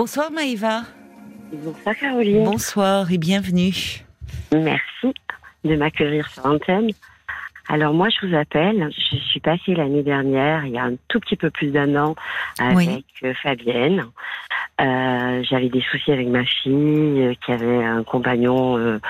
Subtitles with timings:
[0.00, 0.84] Bonsoir Maïva.
[1.52, 2.44] Bonsoir Caroline.
[2.44, 4.02] Bonsoir et bienvenue.
[4.50, 5.12] Merci
[5.62, 6.88] de m'accueillir sur l'antenne.
[7.68, 8.88] Alors moi, je vous appelle.
[8.96, 12.16] Je suis passée l'année dernière, il y a un tout petit peu plus d'un an,
[12.58, 14.06] avec euh, Fabienne.
[14.80, 19.00] Euh, J'avais des soucis avec ma fille euh, qui avait un compagnon euh,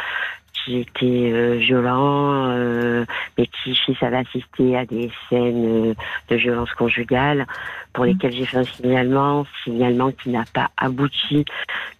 [0.64, 3.04] qui était euh, violent, euh,
[3.36, 5.94] mais qui fils avait assisté à des scènes
[6.28, 7.46] de violence conjugale
[7.92, 11.44] pour lesquelles j'ai fait un signalement, signalement qui n'a pas abouti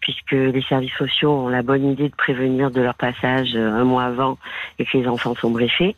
[0.01, 4.05] puisque les services sociaux ont la bonne idée de prévenir de leur passage un mois
[4.05, 4.39] avant
[4.79, 5.97] et que les enfants sont briefés.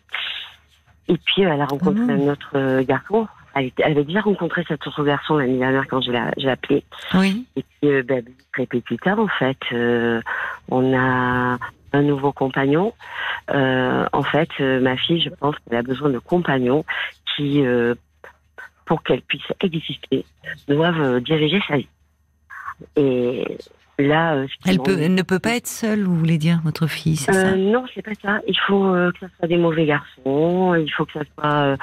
[1.09, 3.29] Et puis elle a rencontré un autre garçon.
[3.55, 6.85] Elle, avait déjà rencontré cet autre garçon l'année dernière quand je l'ai appelé.
[7.15, 7.47] Oui.
[7.57, 8.25] Et puis, euh, ben,
[8.67, 10.23] plus tard, en fait, euh,
[10.71, 11.59] on a
[11.93, 12.93] un nouveau compagnon.
[13.51, 16.85] Euh, en fait, ma fille, je pense qu'elle a besoin de compagnons
[17.35, 17.63] qui,
[18.85, 20.25] pour qu'elle puisse exister,
[20.69, 21.89] doivent diriger sa vie.
[22.97, 23.59] Et
[23.99, 27.33] là, elle, peut, elle ne peut pas être seule, vous voulez dire, votre fille, c'est
[27.33, 27.55] ça?
[27.55, 28.41] Non, c'est pas ça.
[28.47, 30.75] Il faut que ce soit des mauvais garçons.
[30.75, 31.77] Il faut que ce soit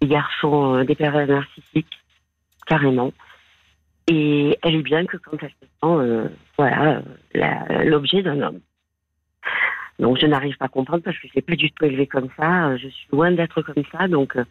[0.00, 1.98] des garçons, des pères narcissiques,
[2.66, 3.12] carrément.
[4.06, 7.02] Et elle est bien que quand elle se sent, euh, voilà,
[7.84, 8.60] l'objet d'un homme.
[9.98, 12.28] Donc je n'arrive pas à comprendre parce que je n'ai pas du tout élevé comme
[12.36, 12.76] ça.
[12.76, 14.44] Je suis loin d'être comme ça, donc euh,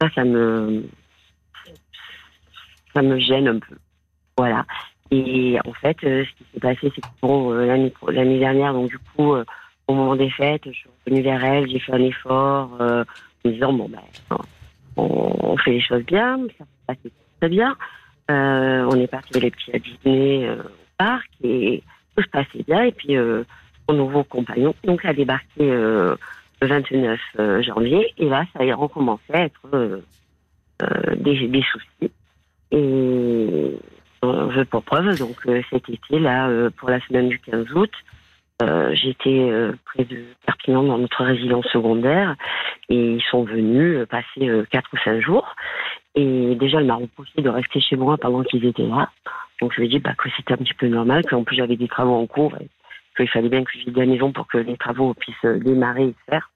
[0.00, 0.84] ça, ça me,
[2.94, 3.76] ça me gêne un peu.
[4.36, 4.64] Voilà.
[5.10, 8.98] Et en fait, euh, ce qui s'est passé, c'est que bon, l'année dernière, donc du
[8.98, 9.34] coup,
[9.88, 13.04] au moment des fêtes, je suis revenue vers elle, j'ai fait un effort, en
[13.48, 14.38] me disant bon ben,
[14.96, 17.76] on, fait les choses bien, ça se passe très bien.
[18.30, 20.56] Euh, on est parti les petits à dîner euh,
[20.98, 21.82] parc et
[22.16, 22.84] tout se passait bien.
[22.84, 23.44] Et puis, euh,
[23.88, 26.16] mon nouveau compagnon donc, a débarqué le
[26.60, 27.20] 29
[27.62, 28.12] janvier.
[28.18, 30.02] Et là, ça a recommencé à être
[31.16, 32.12] des, des, soucis.
[32.72, 33.78] Et
[34.22, 35.36] veut pour preuve, donc
[35.70, 37.92] cet été, là, pour la semaine du 15 août,
[38.92, 39.52] j'étais
[39.84, 42.34] près de Perpignan dans notre résidence secondaire
[42.88, 45.54] et ils sont venus passer quatre ou cinq jours
[46.16, 49.10] et déjà, elle m'a repoussé de rester chez moi pendant qu'ils étaient là.
[49.60, 51.76] Donc, je lui ai dit bah, que c'était un petit peu normal, qu'en plus, j'avais
[51.76, 52.68] des travaux en cours et
[53.16, 56.14] qu'il fallait bien que je à la maison pour que les travaux puissent démarrer et
[56.26, 56.50] se faire.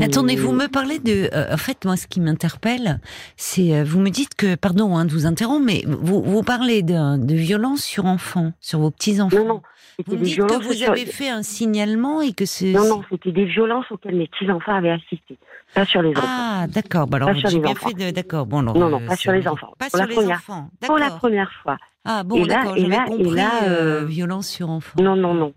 [0.00, 1.28] Attendez, vous me parlez de.
[1.32, 3.00] Euh, en fait, moi, ce qui m'interpelle,
[3.36, 3.74] c'est.
[3.74, 4.54] Euh, vous me dites que.
[4.54, 8.80] Pardon hein, de vous interrompre, mais vous, vous parlez de, de violence sur enfants, sur
[8.80, 9.36] vos petits-enfants.
[9.36, 9.62] Non, non.
[10.06, 12.72] Vous dites que vous avez fait un signalement et que c'est.
[12.72, 15.38] Non, non, c'était des violences auxquelles mes petits-enfants avaient assisté.
[15.74, 16.26] Pas sur les enfants.
[16.26, 17.06] Ah, d'accord.
[17.06, 18.10] Bah alors, j'ai bien fait de.
[18.10, 18.46] D'accord.
[18.46, 19.72] Bon, non, non, pas sur les enfants.
[19.78, 20.68] Pas sur les enfants.
[20.80, 21.76] Pour la première fois.
[22.04, 22.76] Ah, bon, d'accord.
[22.76, 25.00] J'avais compris là, euh, violence sur enfants.
[25.02, 25.52] Non, non, non.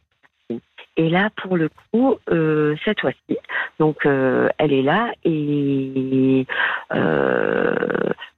[0.96, 3.38] Et là, pour le coup, euh, cette fois-ci,
[3.80, 6.46] donc euh, elle est là et
[6.94, 7.74] euh,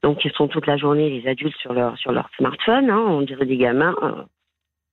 [0.04, 3.22] donc ils sont toute la journée les adultes sur leur sur leur smartphone, hein, on
[3.24, 3.96] dirait des gamins.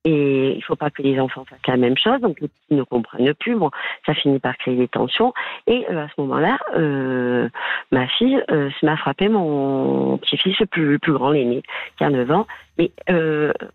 [0.04, 2.82] Et il faut pas que les enfants fassent la même chose, donc les petits ne
[2.82, 3.54] comprennent plus.
[3.54, 3.70] Bon,
[4.04, 5.32] ça finit par créer des tensions.
[5.68, 7.48] Et euh, à ce moment-là, euh,
[7.92, 11.62] ma fille euh, m'a frappé mon petit-fils le plus, plus grand, l'aîné,
[11.96, 12.46] qui a 9 ans.
[12.78, 12.90] Et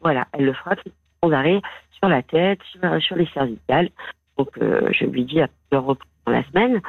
[0.01, 0.81] voilà, elle le frappe
[1.23, 1.61] sans arrêt
[1.91, 2.59] sur la tête,
[2.99, 3.89] sur, les cervicales.
[4.37, 6.81] Donc je lui dis à plusieurs reprises dans la semaine,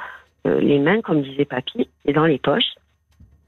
[0.45, 2.75] les mains, comme disait papy, et dans les poches.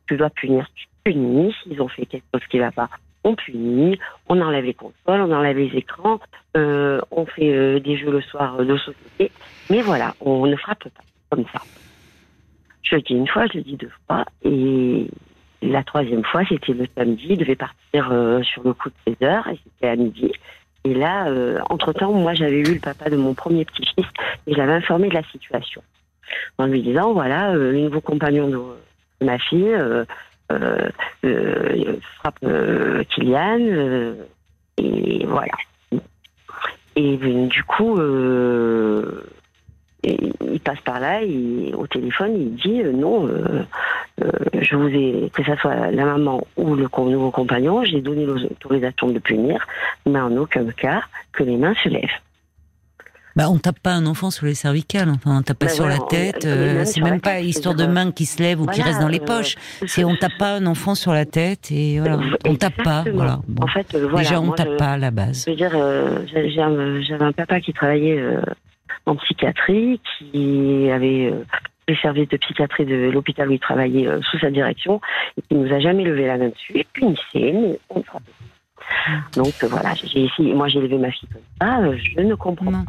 [0.07, 1.55] Tu dois punir, tu punis.
[1.63, 2.91] S'ils ont fait quelque chose qui ne va pas,
[3.25, 3.99] on punit,
[4.29, 6.21] on enlève les consoles, on enlève les écrans,
[6.57, 9.31] euh, on fait euh, des jeux le soir de société,
[9.69, 11.61] mais voilà, on ne frappe pas comme ça.
[12.83, 15.07] Je le dis une fois, je le dis deux fois, et
[15.63, 19.29] la troisième fois, c'était le samedi, il devait partir euh, sur le coup de 16
[19.29, 20.33] heures, et c'était à midi.
[20.85, 21.31] Et là,
[21.69, 24.07] entre-temps, moi, j'avais eu le papa de mon premier petit-fils,
[24.47, 25.83] et je l'avais informé de la situation.
[26.57, 28.57] En lui disant, voilà, le nouveau compagnon de,
[29.21, 30.05] de ma fille euh, euh,
[32.17, 34.15] frappe euh, Kylian,
[34.79, 35.53] et voilà.
[36.97, 37.99] Et du coup,
[40.03, 43.29] il passe par là et au téléphone il dit non
[44.19, 49.09] je vous ai que ce soit la maman ou le nouveau compagnon j'ai donné l'autorisation
[49.09, 49.67] de punir
[50.07, 52.21] mais en aucun cas que les mains se lèvent
[53.37, 55.99] bah, on tape pas un enfant sur les cervicales, enfin, on tape pas sur la
[55.99, 56.45] tête.
[56.45, 59.21] Euh, c'est même pas histoire de main qui se lève ou qui reste dans les
[59.21, 59.57] euh, poches.
[59.87, 63.05] C'est on tape pas un enfant sur la tête et voilà, on tape pas.
[63.13, 63.41] Voilà.
[63.61, 65.45] En fait, euh, voilà, Déjà, on tape pas à la base.
[65.47, 65.71] Je veux dire,
[67.07, 68.23] j'avais un, papa qui travaillait
[69.07, 71.33] en psychiatrie, qui avait
[71.89, 75.01] les services de psychiatrie de l'hôpital où il travaillait sous sa direction,
[75.37, 78.33] et qui nous a jamais levé la main dessus, et punissait, mais on frappait.
[79.37, 79.95] Donc voilà,
[80.55, 82.85] moi j'ai élevé ma fille comme ça, je ne comprends pas.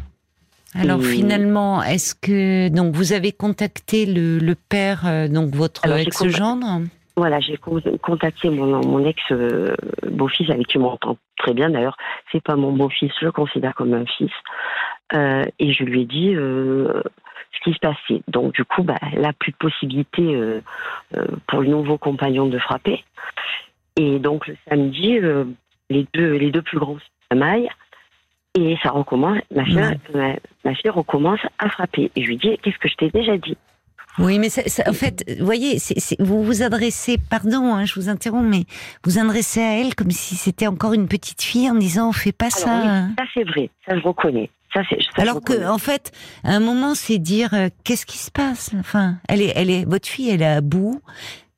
[0.73, 6.81] Alors finalement, est-ce que donc vous avez contacté le, père, euh, donc votre ex-gendre?
[7.18, 11.69] Voilà, j'ai contacté mon, mon ex-beau-fils avec qui je m'entends très bien.
[11.69, 11.97] D'ailleurs,
[12.31, 14.31] c'est pas mon beau-fils, je le considère comme un fils.
[15.13, 17.03] Euh, et je lui ai dit euh,
[17.53, 18.21] ce qui se passait.
[18.27, 20.62] Donc, du coup, bah, elle n'a plus de possibilité euh,
[21.47, 23.03] pour le nouveau compagnon de frapper.
[23.97, 25.19] Et donc, le samedi,
[25.89, 27.69] les, deux, les deux plus gros se maillent.
[28.59, 29.77] Et ça recommence, ma fille,
[30.65, 32.12] ma fille recommence à frapper.
[32.15, 33.57] Et je lui dis, qu'est-ce que je t'ai déjà dit?
[34.19, 34.50] Oui, mais
[34.88, 35.77] en fait, vous voyez,
[36.19, 38.65] vous vous adressez, pardon, hein, je vous interromps, mais
[39.06, 42.33] vous adressez à elle comme si c'était encore une petite fille en disant on fait
[42.33, 43.07] pas ça.
[43.18, 44.50] Ça c'est vrai, ça je reconnais.
[44.74, 44.81] Ça,
[45.18, 46.12] Alors que, en fait,
[46.45, 48.71] à un moment, c'est dire euh, qu'est-ce qui se passe?
[48.80, 51.01] Enfin, elle est, elle est, votre fille, elle est à bout.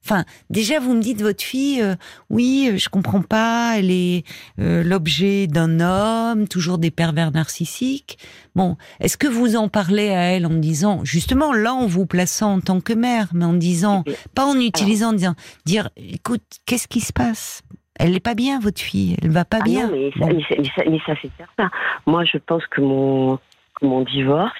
[0.06, 1.96] Enfin, déjà, vous me dites votre fille, euh,
[2.30, 4.26] oui, euh, je comprends pas, elle est
[4.60, 8.18] euh, l'objet d'un homme, toujours des pervers narcissiques.
[8.54, 12.56] Bon, est-ce que vous en parlez à elle en disant, justement, là, en vous plaçant
[12.56, 14.04] en tant que mère, mais en disant,
[14.36, 15.36] pas en utilisant, en disant,
[15.66, 17.62] dire, écoute, qu'est-ce qui se passe?
[17.98, 19.16] Elle n'est pas bien, votre fille.
[19.22, 19.88] Elle va pas ah bien.
[19.88, 21.72] Non, mais, ça, mais, ça, c'est certain.
[22.08, 23.40] Moi, je pense que mon,
[23.82, 24.54] mon divorce,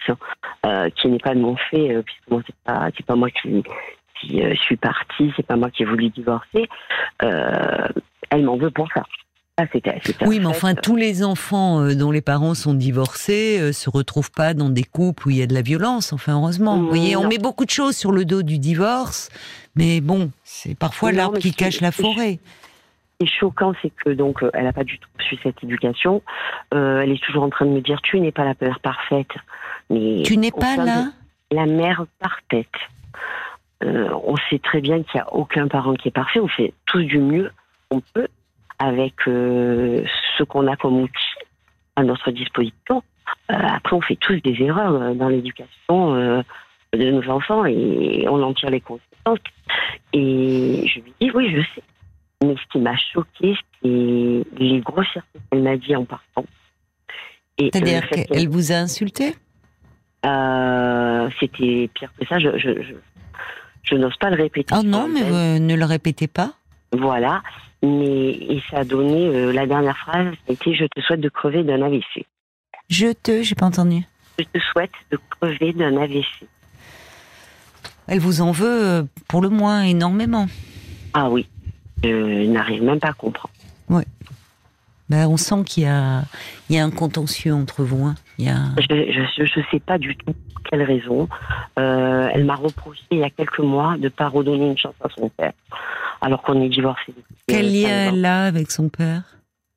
[0.96, 3.64] qui n'est pas de mon fait, puisque moi, c'est pas, c'est pas moi qui,
[4.32, 6.70] euh, je suis partie, c'est pas moi qui ai voulu divorcer,
[7.24, 7.88] euh,
[8.30, 9.04] elle m'en veut pour ça.
[10.26, 14.54] oui, mais enfin, tous les enfants euh, dont les parents sont divorcés se retrouvent pas
[14.54, 16.14] dans des couples où il y a de la violence.
[16.14, 16.78] Enfin, heureusement.
[16.78, 19.30] Vous voyez, on met beaucoup de choses sur le dos du divorce,
[19.76, 22.40] mais bon, c'est parfois l'arbre qui cache la forêt.
[23.20, 26.24] Est choquant, c'est que donc elle n'a pas du tout reçu cette éducation.
[26.72, 29.32] elle est toujours en train de me dire tu n'es pas la mère parfaite.
[29.90, 31.12] Mais tu n'es pas là?
[31.52, 32.68] La mère parfaite.
[33.84, 36.40] Euh, on sait très bien qu'il n'y a aucun parent qui est parfait.
[36.40, 37.52] On fait tous du mieux
[37.90, 38.28] qu'on peut
[38.80, 40.04] avec euh,
[40.38, 41.36] ce qu'on a comme outil
[41.96, 43.04] à notre disposition.
[43.52, 46.44] Euh, après, on fait tous des erreurs dans l'éducation
[46.94, 49.40] de nos enfants et on en tire les conséquences.
[50.14, 51.84] Et je lui dis, oui, je sais.
[52.44, 56.46] Mais ce qui m'a choqué, c'est les grossièretés qu'elle m'a dit en partant.
[57.58, 59.36] C'est-à-dire qu'elle vous a insulté?
[61.40, 62.40] C'était pire que ça.
[62.40, 62.94] je, je
[63.92, 64.74] n'ose pas le répéter.
[64.78, 66.54] Oh non, mais vous ne le répétez pas.
[66.92, 67.42] Voilà.
[67.82, 71.64] Mais, et ça a donné, euh, la dernière phrase, c'était Je te souhaite de crever
[71.64, 72.26] d'un AVC.
[72.90, 74.04] Je te, j'ai pas entendu.
[74.40, 76.48] Je te souhaite de crever d'un AVC.
[78.08, 80.48] Elle vous en veut, euh, pour le moins, énormément.
[81.14, 81.48] Ah oui.
[82.04, 83.54] Je n'arrive même pas à comprendre.
[83.90, 84.04] Oui.
[85.10, 86.24] Ben, on sent qu'il y a,
[86.70, 88.06] il y a un contentieux entre vous.
[88.06, 88.16] Hein.
[88.40, 90.34] Je ne sais pas du tout
[90.70, 91.28] quelle raison.
[91.78, 94.96] Euh, elle m'a reproché il y a quelques mois de ne pas redonner une chance
[95.04, 95.54] à son père,
[96.22, 97.14] alors qu'on est divorcés.
[97.48, 99.24] Quel lien elle a avec son père?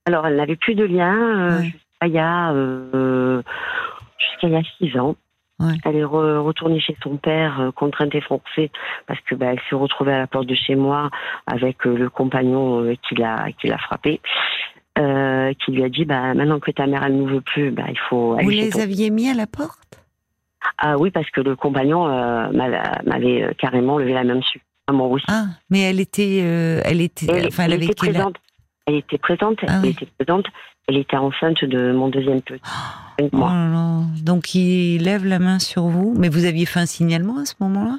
[0.07, 3.43] Alors, elle n'avait plus de lien euh, jusqu'à il y a euh,
[4.19, 5.17] jusqu'à il y a six ans.
[5.87, 8.71] Elle est retournée chez son père, contrainte et forcée,
[9.07, 11.09] parce que bah, elle s'est retrouvée à la porte de chez moi
[11.47, 13.79] avec le compagnon qui l'a qui l'a
[14.97, 15.55] frappé.
[15.65, 17.99] qui lui a dit bah maintenant que ta mère elle ne veut plus bah il
[18.09, 19.87] faut vous les aviez mis à la porte?
[20.79, 24.61] Ah oui, parce que le compagnon euh, m'avait euh, carrément levé la main dessus.
[24.89, 25.25] À mon aussi.
[25.29, 28.37] Ah, mais elle était, euh, elle était, elle, enfin, elle, avait était présente.
[28.87, 29.59] Elle était présente.
[29.67, 30.47] Ah elle était présente.
[30.87, 32.63] Elle était enceinte de mon deuxième petit.
[33.33, 33.49] Oh
[34.23, 37.55] Donc il lève la main sur vous, mais vous aviez fait un signalement à ce
[37.61, 37.99] moment-là?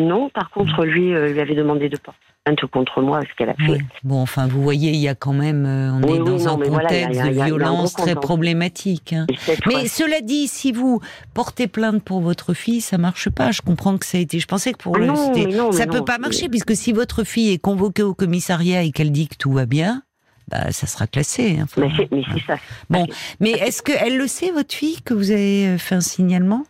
[0.00, 2.25] Non, par contre, lui lui avait demandé de porter
[2.70, 3.80] contre moi ce qu'elle a fait.
[4.04, 7.20] Bon, enfin, vous voyez, il y a quand même, euh, on est dans un contexte
[7.20, 9.12] de violence très problématique.
[9.12, 9.26] Hein.
[9.66, 11.00] Mais cela dit, si vous
[11.34, 13.50] portez plainte pour votre fille, ça marche pas.
[13.50, 14.38] Je comprends que ça a été.
[14.38, 17.58] Je pensais que pour le, non, ça peut pas marcher puisque si votre fille est
[17.58, 20.02] convoquée au commissariat et qu'elle dit que tout va bien.
[20.48, 21.58] Bah, ça sera classé.
[21.58, 21.88] Hein, mais
[22.32, 22.56] c'est ça.
[22.88, 23.08] Bon,
[23.40, 26.62] mais est-ce qu'elle le sait, votre fille, que vous avez euh, fait un signalement?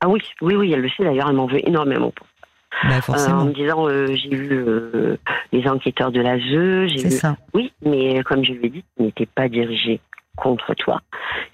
[0.00, 1.04] Ah oui, oui, oui, elle le sait.
[1.04, 2.26] D'ailleurs, elle m'en veut énormément pour
[2.84, 5.16] bah, euh, en me disant euh, j'ai vu euh,
[5.52, 7.10] les enquêteurs de la j'ai vu.
[7.10, 7.36] Ça.
[7.52, 10.00] Oui, mais comme je l'ai dit, ce n'était pas dirigé
[10.36, 11.00] contre toi.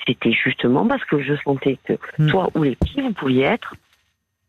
[0.06, 2.30] C'était justement parce que je sentais que hmm.
[2.30, 3.74] toi ou les petits, vous pouviez être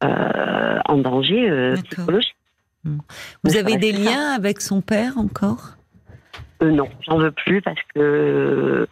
[0.02, 2.36] en danger psychologique.
[2.84, 3.00] Hmm.
[3.44, 5.72] Vous avez des liens avec son père encore?
[6.62, 8.88] Non, j'en veux plus parce que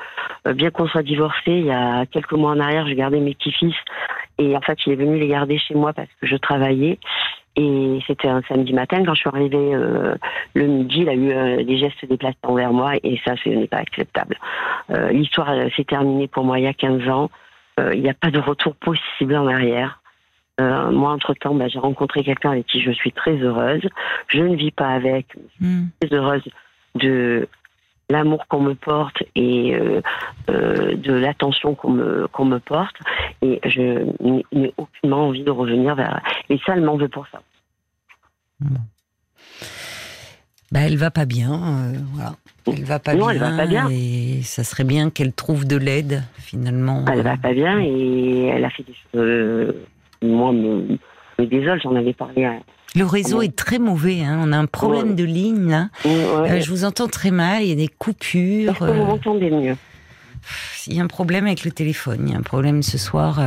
[0.53, 3.75] bien qu'on soit divorcé, il y a quelques mois en arrière, j'ai gardé mes petits-fils
[4.37, 6.99] et en fait, il est venu les garder chez moi parce que je travaillait
[7.55, 10.15] et c'était un samedi matin, quand je suis arrivée euh,
[10.53, 13.67] le midi, il a eu euh, des gestes déplacés envers moi et ça, ce n'est
[13.67, 14.37] pas acceptable.
[14.91, 17.29] Euh, l'histoire s'est terminée pour moi il y a 15 ans.
[17.93, 20.01] il n'y a pas de retour possible en arrière.
[20.59, 23.87] moi, entre-temps, bah, j'ai rencontré quelqu'un avec qui je suis très heureuse.
[24.27, 25.89] Je ne vis pas avec, je suis hmm.
[26.01, 26.47] très heureuse
[26.95, 27.47] de
[28.09, 29.77] l'amour qu'on me porte et
[30.47, 32.95] de l'attention qu'on me, qu'on me porte.
[33.41, 34.05] Et je
[34.53, 36.21] n'ai aucunement envie de revenir vers.
[36.49, 37.41] Et ça, elle m'en veut pour ça.
[40.75, 42.33] bah, elle va pas bien, euh, voilà.
[42.67, 43.29] Elle va pas bien.
[43.29, 43.87] Elle va pas bien.
[43.89, 47.05] Et ça serait bien qu'elle trouve de l'aide, finalement.
[47.11, 49.21] Elle va pas bien et elle a fait des choses.
[49.21, 49.71] Euh,
[50.21, 50.97] moi, me,
[51.39, 52.53] me désole, j'en avais parlé à,
[52.95, 54.21] le réseau est très mauvais.
[54.23, 54.39] Hein.
[54.41, 55.69] On a un problème de ligne.
[55.69, 55.89] Là.
[56.05, 57.61] Euh, je vous entends très mal.
[57.61, 58.71] Il y a des coupures.
[58.71, 59.75] Est-ce que vous m'entendez mieux
[60.85, 62.19] il y a un problème avec le téléphone.
[62.27, 63.41] Il y a un problème ce soir.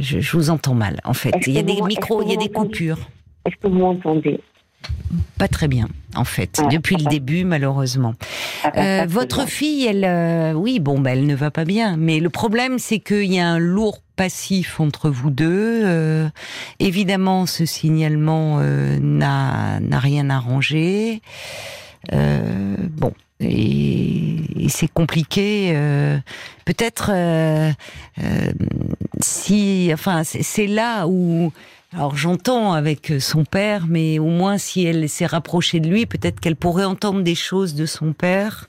[0.00, 1.34] je, je, vous entends mal, en fait.
[1.46, 2.96] Il y a des micros, il y a des coupures.
[3.44, 4.40] Est-ce que vous m'entendez
[5.38, 8.14] pas très bien, en fait, depuis le début, malheureusement.
[8.76, 11.96] Euh, votre fille, elle, euh, oui, bon, bah, elle ne va pas bien.
[11.96, 15.82] Mais le problème, c'est qu'il y a un lourd passif entre vous deux.
[15.84, 16.28] Euh,
[16.80, 21.22] évidemment, ce signalement n'a rien arrangé.
[22.10, 25.72] bon, et, et c'est compliqué.
[26.64, 27.12] Peut-être
[29.20, 31.52] si, enfin, c'est là où
[31.92, 36.40] alors j'entends avec son père, mais au moins si elle s'est rapprochée de lui, peut-être
[36.40, 38.68] qu'elle pourrait entendre des choses de son père.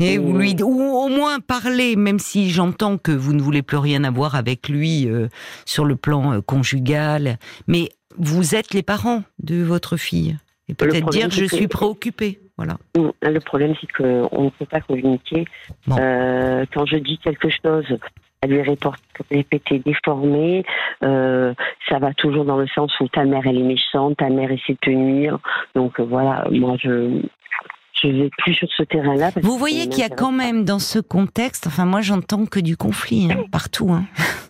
[0.00, 3.76] Et ou, lui, ou au moins parler, même si j'entends que vous ne voulez plus
[3.76, 5.28] rien avoir avec lui euh,
[5.66, 10.36] sur le plan euh, conjugal, mais vous êtes les parents de votre fille.
[10.68, 12.40] Et peut-être dire je suis préoccupée.
[12.56, 12.76] Voilà.
[12.96, 15.44] Mm, le problème, c'est qu'on ne peut pas communiquer.
[15.90, 17.86] Euh, quand je dis quelque chose,
[18.44, 18.62] elle lui
[19.30, 20.64] répéter déformé.
[21.02, 21.54] Euh,
[21.88, 24.74] ça va toujours dans le sens où ta mère elle est méchante, ta mère essaie
[24.74, 25.38] de te nuire.
[25.74, 27.20] Donc euh, voilà, moi je
[28.02, 29.30] je vais plus sur ce terrain-là.
[29.42, 32.76] Vous voyez qu'il y a quand même dans ce contexte, enfin moi j'entends que du
[32.76, 33.90] conflit hein, partout.
[33.92, 34.04] Hein.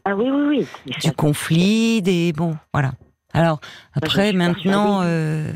[0.05, 0.93] Ah oui oui oui.
[1.03, 2.93] Du conflit, des bon voilà.
[3.35, 3.61] Alors
[3.95, 5.03] après maintenant.
[5.03, 5.53] Euh,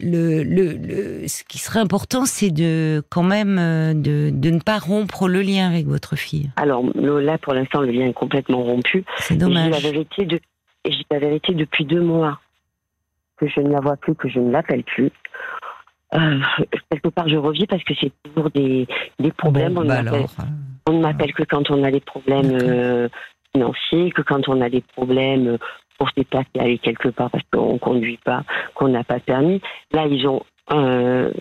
[0.00, 4.78] le, le, ce qui serait important, c'est de quand même euh, de, de, ne pas
[4.78, 6.50] rompre le lien avec votre fille.
[6.56, 9.04] Alors là, pour l'instant, le lien est complètement rompu.
[9.18, 9.70] C'est dommage.
[9.70, 10.40] la vérité, de,
[10.84, 12.38] j'ai la vérité depuis deux mois
[13.38, 15.10] que je ne la vois plus, que je ne l'appelle plus.
[16.14, 16.40] Euh,
[16.90, 18.86] quelque part, je revis parce que c'est toujours des,
[19.18, 19.74] des problèmes.
[19.74, 20.02] Bon, bah
[20.88, 23.08] on ne m'appelle que quand on a des problèmes euh,
[23.52, 25.58] financiers, que quand on a des problèmes
[25.98, 28.42] pour déplacer, aller quelque part parce qu'on ne conduit pas,
[28.74, 29.60] qu'on n'a pas permis.
[29.92, 31.32] Là, ils ont euh,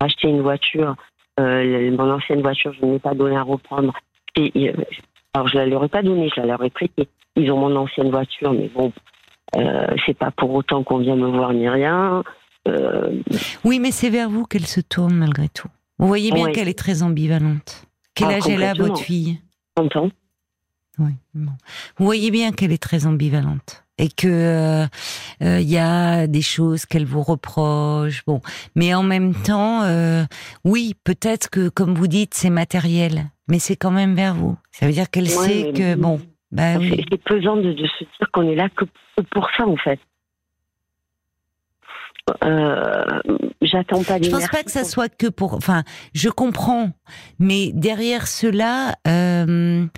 [0.00, 0.96] acheté une voiture.
[1.40, 3.92] Euh, mon ancienne voiture, je ne l'ai pas donné à reprendre.
[4.36, 4.72] Et, euh,
[5.34, 6.72] alors, je ne leur ai pas donné, je la leur ai.
[7.36, 8.92] Ils ont mon ancienne voiture, mais bon,
[9.56, 12.22] euh, c'est pas pour autant qu'on vient me voir ni rien.
[13.64, 15.68] Oui, mais c'est vers vous qu'elle se tourne malgré tout.
[15.98, 17.86] Vous voyez bien qu'elle est très ambivalente.
[18.14, 19.40] Quel ah, âge elle a, votre fille?
[19.74, 20.10] 30 ans.
[20.98, 21.12] Oui.
[21.34, 24.86] Vous voyez bien qu'elle est très ambivalente et que il euh,
[25.42, 28.24] euh, y a des choses qu'elle vous reproche.
[28.26, 28.40] Bon,
[28.74, 30.24] mais en même temps, euh,
[30.64, 34.56] oui, peut-être que comme vous dites, c'est matériel, mais c'est quand même vers vous.
[34.70, 36.20] Ça veut dire qu'elle sait que bon,
[36.50, 37.04] bah oui.
[37.10, 38.84] C'est pesant de, de, se dire qu'on est là que
[39.30, 40.00] pour ça en fait.
[42.44, 43.04] Euh,
[43.60, 44.22] j'attends pas.
[44.22, 45.54] Je pense pas que ça soit que pour.
[45.54, 45.82] Enfin,
[46.14, 46.90] je comprends,
[47.38, 49.90] mais derrière cela, elle,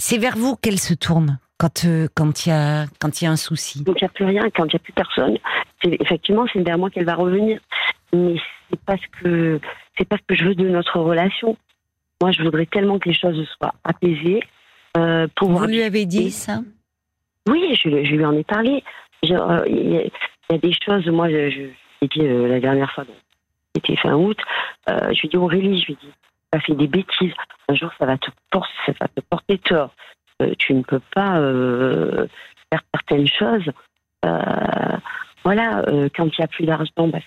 [0.00, 3.30] c'est vers vous qu'elle se tourne quand euh, quand il y a quand y a
[3.30, 3.84] un souci.
[3.84, 5.36] Donc il n'y a plus rien, quand il n'y a plus personne.
[5.84, 7.60] Effectivement, c'est vers moi qu'elle va revenir.
[8.12, 8.36] Mais
[8.68, 9.60] c'est parce que
[9.96, 11.56] c'est parce que je veux de notre relation.
[12.22, 14.40] Moi, je voudrais tellement que les choses soient apaisées.
[14.96, 16.60] Euh, pour vous lui avez dit ça?
[17.48, 18.82] Oui, je, lui en ai parlé.
[19.24, 21.06] Euh, il y, a des choses.
[21.06, 21.60] Moi, je, je
[22.02, 23.04] l'ai dit la dernière fois.
[23.74, 24.38] C'était fin août.
[24.88, 26.12] je lui ai dit Aurélie, je lui ai dit
[26.58, 27.34] fait des bêtises.
[27.68, 29.94] Un jour, ça va te porter, ça va te porter tort.
[30.42, 32.26] Euh, tu ne peux pas euh,
[32.72, 33.70] faire certaines choses.
[34.24, 34.96] Euh,
[35.44, 35.82] voilà,
[36.14, 37.20] quand il n'y a plus d'argent, bah,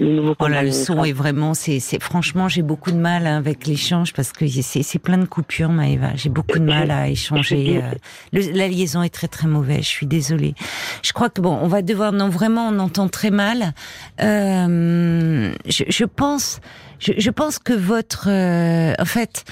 [0.00, 4.32] oh le son est vraiment, c'est, franchement, j'ai beaucoup de mal hein, avec l'échange parce
[4.32, 6.14] que c'est, plein de coupures, Maëva.
[6.16, 7.82] J'ai beaucoup de mal à échanger.
[8.32, 9.82] la liaison est très très mauvaise.
[9.82, 10.54] Je suis désolée.
[11.02, 13.74] Je crois que bon, on va devoir, non vraiment, on entend très mal.
[14.18, 16.60] je, je pense
[17.00, 19.44] je, pense que votre, euh, en fait,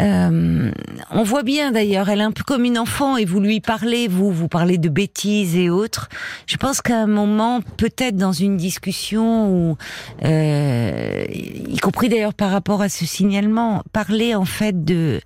[0.00, 0.70] euh,
[1.10, 4.08] on voit bien d'ailleurs, elle est un peu comme une enfant et vous lui parlez,
[4.08, 6.08] vous, vous parlez de bêtises et autres.
[6.46, 9.76] Je pense qu'à un moment, peut-être dans une discussion, ou
[10.24, 15.20] euh, y compris d'ailleurs par rapport à ce signalement, parler en fait de,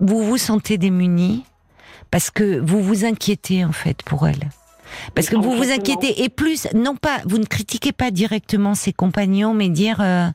[0.00, 1.44] vous vous sentez démuni
[2.10, 4.50] parce que vous vous inquiétez en fait pour elle.
[5.14, 8.92] Parce que vous vous inquiétez et plus, non pas, vous ne critiquez pas directement ses
[8.92, 10.28] compagnons, mais dire, euh,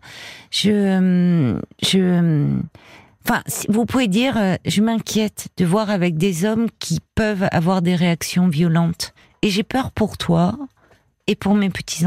[0.51, 2.57] je, je,
[3.29, 7.81] enfin, vous pouvez dire, euh, je m'inquiète de voir avec des hommes qui peuvent avoir
[7.81, 9.13] des réactions violentes.
[9.41, 10.57] Et j'ai peur pour toi
[11.27, 12.05] et pour mes petits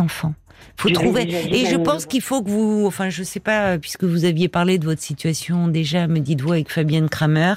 [0.77, 1.23] Faut trouver.
[1.53, 4.79] Et je pense qu'il faut que vous, enfin, je sais pas, puisque vous aviez parlé
[4.79, 7.55] de votre situation déjà, me dites-vous avec Fabienne Kramer.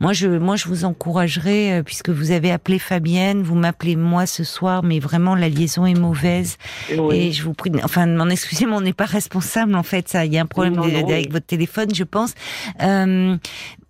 [0.00, 4.26] Moi, je, moi, je vous encouragerais, euh, puisque vous avez appelé Fabienne, vous m'appelez moi
[4.26, 6.56] ce soir, mais vraiment la liaison est mauvaise.
[6.90, 10.08] Et je vous prie, enfin, m'en excusez, mais on n'est pas responsable en fait.
[10.08, 12.34] Ça, il y a un problème avec votre téléphone, je pense.
[12.82, 13.36] Euh,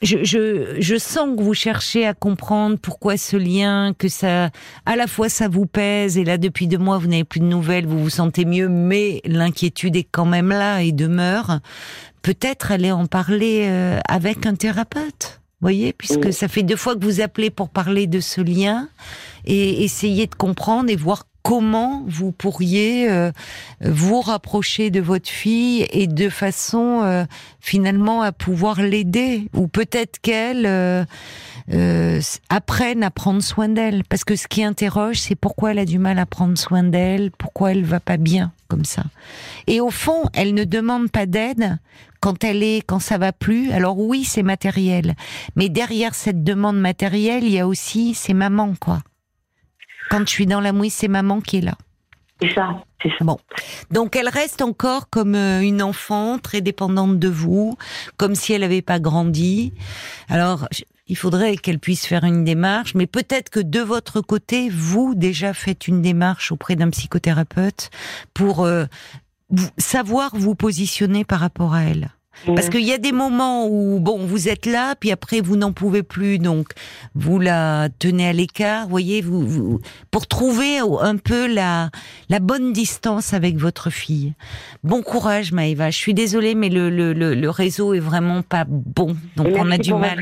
[0.05, 4.51] je, je, je, sens que vous cherchez à comprendre pourquoi ce lien, que ça,
[4.87, 7.47] à la fois ça vous pèse, et là depuis deux mois vous n'avez plus de
[7.47, 11.61] nouvelles, vous vous sentez mieux, mais l'inquiétude est quand même là et demeure.
[12.23, 17.05] Peut-être aller en parler euh, avec un thérapeute, voyez, puisque ça fait deux fois que
[17.05, 18.89] vous appelez pour parler de ce lien
[19.47, 23.31] et essayer de comprendre et voir comment vous pourriez euh,
[23.83, 27.25] vous rapprocher de votre fille et de façon euh,
[27.61, 34.05] finalement à pouvoir l'aider ou peut-être qu'elle euh, apprenne à prendre soin d'elle.
[34.09, 37.31] Parce que ce qui interroge c'est pourquoi elle a du mal à prendre soin d'elle
[37.31, 39.05] pourquoi elle va pas bien comme ça.
[39.67, 41.77] Et au fond elle ne demande pas d'aide
[42.21, 43.71] quand elle est quand ça va plus.
[43.71, 45.15] Alors oui c'est matériel.
[45.57, 49.01] Mais derrière cette demande matérielle il y a aussi ses mamans quoi
[50.11, 51.75] quand je suis dans la mouise, c'est maman qui est là.
[52.41, 53.25] C'est ça, c'est ça.
[53.25, 53.39] Bon.
[53.91, 57.77] Donc elle reste encore comme euh, une enfant très dépendante de vous,
[58.17, 59.73] comme si elle n'avait pas grandi.
[60.29, 60.69] Alors,
[61.07, 65.53] il faudrait qu'elle puisse faire une démarche, mais peut-être que de votre côté, vous déjà
[65.53, 67.91] faites une démarche auprès d'un psychothérapeute
[68.33, 68.87] pour euh,
[69.79, 72.11] savoir vous positionner par rapport à elle.
[72.47, 75.73] Parce qu'il y a des moments où, bon, vous êtes là, puis après vous n'en
[75.73, 76.69] pouvez plus, donc
[77.15, 81.91] vous la tenez à l'écart, voyez, vous, pour trouver un peu la,
[82.29, 84.35] la bonne distance avec votre fille.
[84.83, 85.91] Bon courage, Maëva.
[85.91, 89.79] Je suis désolée, mais le, le, le, réseau est vraiment pas bon, donc on a
[89.79, 90.21] du mal.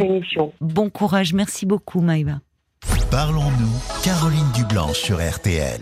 [0.61, 2.41] Bon courage, merci beaucoup, Maëva.
[3.11, 5.81] Parlons-nous, Caroline Dublanche sur RTL.